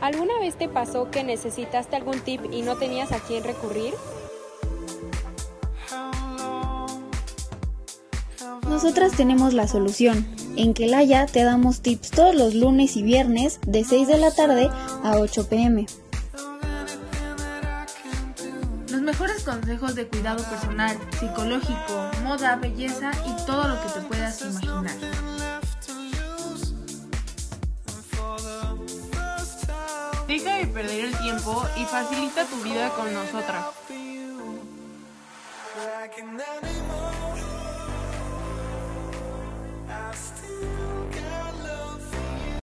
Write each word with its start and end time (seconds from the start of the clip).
¿Alguna 0.00 0.38
vez 0.40 0.56
te 0.56 0.68
pasó 0.68 1.10
que 1.10 1.22
necesitaste 1.22 1.94
algún 1.94 2.18
tip 2.20 2.40
y 2.50 2.62
no 2.62 2.76
tenías 2.76 3.12
a 3.12 3.20
quién 3.20 3.44
recurrir? 3.44 3.94
Nosotras 8.68 9.12
tenemos 9.12 9.54
la 9.54 9.68
solución. 9.68 10.26
En 10.56 10.74
Kelaya 10.74 11.26
te 11.26 11.44
damos 11.44 11.82
tips 11.82 12.10
todos 12.10 12.34
los 12.34 12.54
lunes 12.54 12.96
y 12.96 13.04
viernes 13.04 13.60
de 13.64 13.84
6 13.84 14.08
de 14.08 14.18
la 14.18 14.32
tarde 14.32 14.70
a 15.04 15.18
8 15.18 15.48
pm 15.48 15.86
mejores 19.02 19.42
consejos 19.42 19.94
de 19.94 20.06
cuidado 20.06 20.44
personal, 20.44 20.96
psicológico, 21.18 22.10
moda, 22.22 22.56
belleza 22.56 23.10
y 23.26 23.46
todo 23.46 23.68
lo 23.68 23.82
que 23.82 23.88
te 23.88 24.00
puedas 24.02 24.40
imaginar. 24.42 24.96
Deja 30.28 30.56
de 30.56 30.66
perder 30.66 31.04
el 31.06 31.18
tiempo 31.18 31.66
y 31.76 31.84
facilita 31.84 32.44
tu 32.46 32.56
vida 32.62 32.90
con 32.90 33.12
nosotras. 33.12 33.66